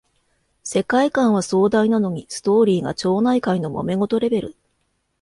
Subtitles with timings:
[0.63, 4.55] 世界観は壮大なのにストーリーが町内会のもめ事レベル